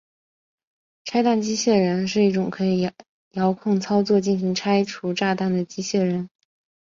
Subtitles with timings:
[1.05, 2.91] 拆弹机械人是一种可以
[3.33, 6.27] 遥控操作进行拆除炸弹的机械人。